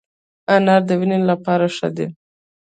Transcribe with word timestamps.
انار 0.55 0.81
د 0.89 0.91
وینې 0.99 1.19
لپاره 1.29 1.65
ښه 1.75 1.89
دی 1.97 2.07